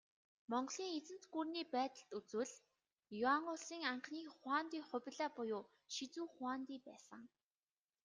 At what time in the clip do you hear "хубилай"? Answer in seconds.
4.89-5.29